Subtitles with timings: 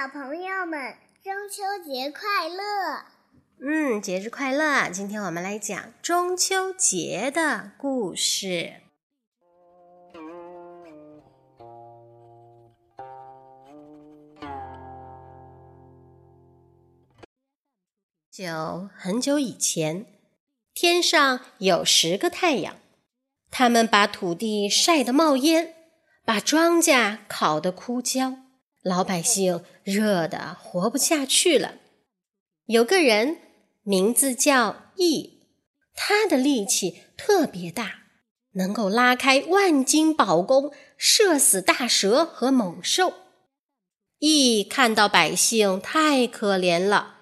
[0.00, 3.04] 小朋友们，中秋节快乐！
[3.60, 4.88] 嗯，节日快乐！
[4.88, 8.76] 今天我们来讲中秋节的故事。
[18.32, 20.06] 久很久以前，
[20.72, 22.76] 天上有十个太阳，
[23.50, 25.74] 他们把土地晒得冒烟，
[26.24, 28.36] 把庄稼烤得枯焦，
[28.82, 31.74] 老百姓热得活不下去了。
[32.66, 33.38] 有个人
[33.82, 35.40] 名字叫羿，
[35.94, 38.04] 他的力气特别大，
[38.52, 43.14] 能够拉开万斤宝弓，射死大蛇和猛兽。
[44.18, 47.16] 羿看到百姓太可怜了。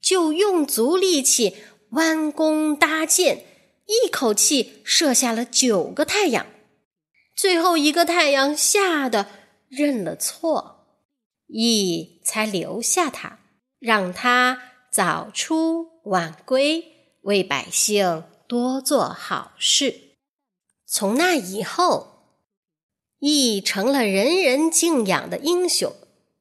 [0.00, 1.56] 就用足力气
[1.90, 3.44] 弯弓搭箭，
[3.86, 6.46] 一口气射下了九个太阳。
[7.34, 9.26] 最后一个太阳吓得
[9.68, 10.77] 认了错，
[11.48, 13.40] 羿才留下他，
[13.78, 16.84] 让他早出晚归，
[17.22, 20.16] 为百姓多做好事。
[20.86, 22.36] 从那以后，
[23.20, 25.92] 羿成了人人敬仰的英雄，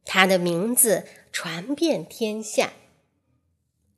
[0.06, 2.72] 他的名字传遍天下。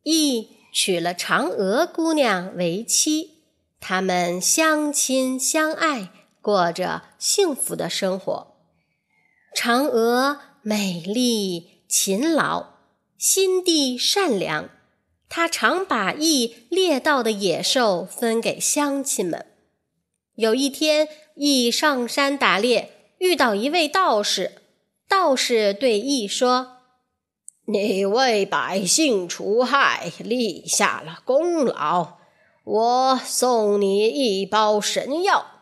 [0.04, 3.44] 羿娶了嫦娥姑娘为妻，
[3.80, 8.56] 他们相亲相爱，过着幸福的生活。
[9.56, 12.74] 嫦娥美丽、勤劳、
[13.18, 14.70] 心地善良，
[15.30, 19.46] 他常把羿猎到的野兽分给乡亲们。
[20.36, 24.62] 有一天，羿上山打猎，遇到一位道士，
[25.08, 26.78] 道士对羿说。
[27.66, 32.18] 你为百姓除害，立下了功劳。
[32.64, 35.59] 我送你一包神药，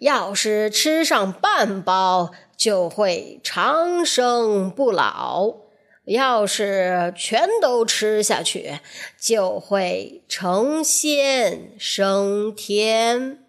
[0.00, 5.62] 要是吃上半包，就会长生不老；
[6.04, 8.80] 要是全都吃下去，
[9.20, 13.44] 就会成仙升天。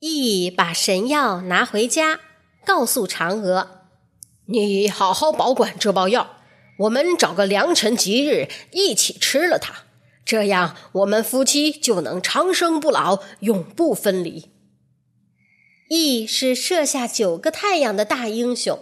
[0.00, 2.20] 羿把神药拿回家，
[2.64, 3.88] 告诉嫦娥
[4.46, 6.38] ：“你好好保管这包药。”
[6.80, 9.84] 我们找个良辰吉日一起吃了它，
[10.24, 14.50] 这样我们夫妻就能长生不老，永不分离。
[15.88, 18.78] 羿是射下九个太阳的大英雄，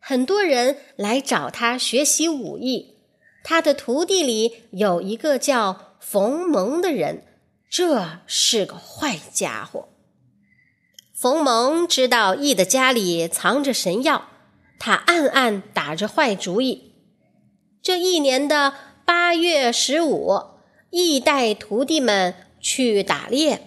[0.00, 2.94] 很多人来找他学习武艺。
[3.44, 7.22] 他的徒弟里有一个叫冯蒙的人，
[7.68, 9.88] 这是个坏家伙。
[11.14, 14.28] 冯蒙知道羿的家里藏着神药，
[14.78, 16.94] 他暗暗打着坏主意。
[17.82, 18.74] 这一年的
[19.04, 20.40] 八月十五，
[20.90, 23.62] 羿带徒弟们去打猎。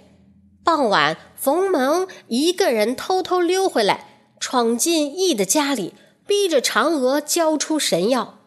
[0.70, 5.96] 傍晚，冯蒙一个人偷偷溜回来，闯进羿的家里，
[6.28, 8.38] 逼着嫦娥交出神药。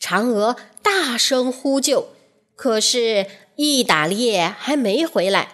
[0.00, 2.08] 嫦娥大声呼救，
[2.54, 3.26] 可是
[3.56, 5.52] 羿打猎还没回来，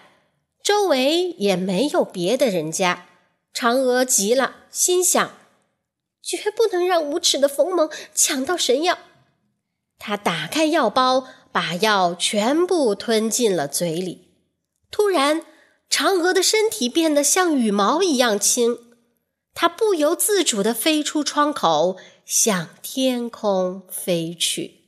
[0.63, 3.09] 周围也没有别的人家。
[3.53, 5.33] 嫦娥急了，心想：
[6.23, 8.97] 绝不能让无耻的冯蒙抢到神药。
[9.99, 14.29] 他打开药包，把药全部吞进了嘴里。
[14.89, 15.45] 突然，
[15.93, 18.79] 嫦娥的身体变得像羽毛一样轻，
[19.53, 24.81] 她不由自主地飞出窗口，向天空飞去。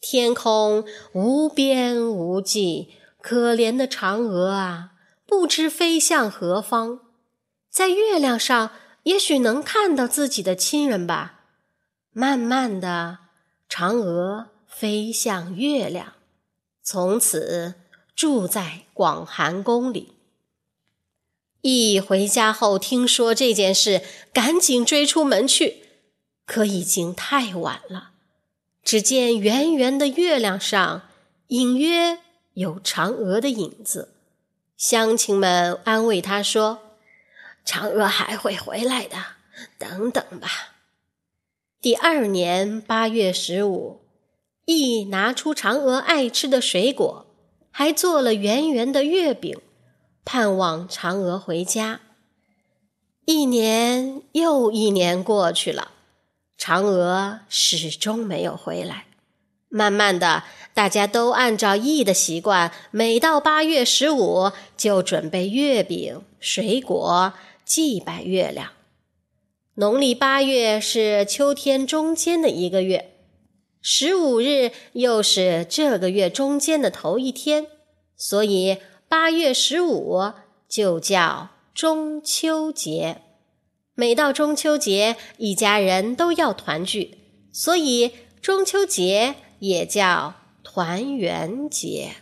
[0.00, 4.92] 天空无边无际，可怜的嫦娥啊，
[5.26, 7.00] 不知飞向何方。
[7.68, 8.70] 在月亮上，
[9.02, 11.40] 也许能看到自己的亲人吧。
[12.12, 13.18] 慢慢的。
[13.68, 16.12] 嫦娥飞向月亮，
[16.80, 17.74] 从此
[18.14, 20.12] 住在广寒宫里。
[21.62, 24.02] 羿回家后听说这件事，
[24.32, 25.82] 赶紧追出门去，
[26.44, 28.10] 可已经太晚了。
[28.82, 31.08] 只见圆圆的月亮上，
[31.48, 32.18] 隐约
[32.52, 34.14] 有嫦娥的影子。
[34.76, 36.80] 乡亲们安慰他说
[37.64, 39.16] ：“嫦娥还会回来的，
[39.78, 40.74] 等等吧。”
[41.80, 44.02] 第二年八月十五，
[44.66, 47.23] 羿拿出嫦娥爱吃的水果，
[47.76, 49.58] 还做了圆圆的月饼，
[50.24, 52.02] 盼望嫦娥回家。
[53.24, 55.90] 一年又一年过去了，
[56.56, 59.06] 嫦娥始终没有回来。
[59.68, 67.34] 慢慢的，大家都按照羿的习惯，每到八月十五就准备月饼、水果，
[67.64, 68.70] 祭拜月亮。
[69.74, 73.13] 农历八月是秋天中间的一个月，
[73.86, 77.66] 十五日又是这个月中间的头一天，
[78.16, 78.78] 所以
[79.10, 80.32] 八月十五
[80.66, 83.20] 就叫中秋节。
[83.94, 87.18] 每到中秋节，一家人都要团聚，
[87.52, 90.32] 所以中秋节也叫
[90.62, 92.12] 团圆节。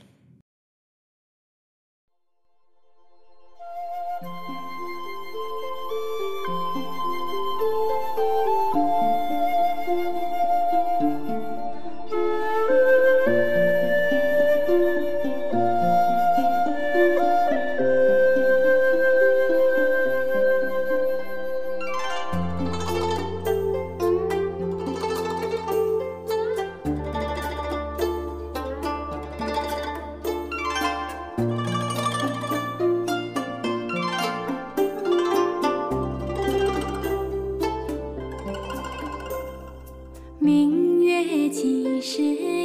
[41.23, 42.21] 月几时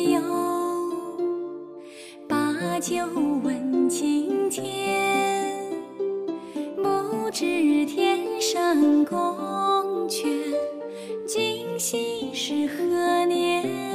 [0.09, 0.19] 有？
[2.27, 2.95] 把酒
[3.44, 5.54] 问青天。
[6.75, 9.18] 不知天上宫
[10.09, 10.25] 阙，
[11.25, 13.87] 今夕是何年？